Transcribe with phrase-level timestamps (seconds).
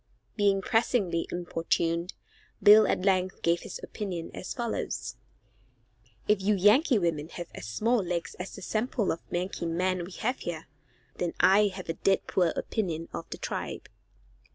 [0.35, 2.15] Being pressingly importuned,
[2.63, 5.15] Bill at length gave his opinion as follows:
[6.27, 10.13] "If you Yankee women have as small legs as the sample of Yankee men we
[10.13, 10.65] have here,
[11.17, 13.87] then I have a d d poor opinion of the tribe."